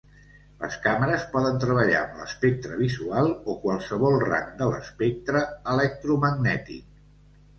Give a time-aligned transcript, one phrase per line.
[0.61, 5.43] Les càmeres poden treballar amb l'espectre visual o qualsevol rang de l'espectre
[5.75, 6.97] electromagnètic.